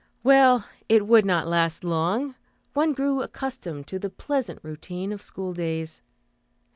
[0.23, 2.33] Well, it would not last long,
[2.73, 6.01] one soon grew accustomed to the pleasant routine of school days.